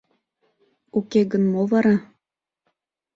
[0.97, 1.95] Уке гын, мо вара...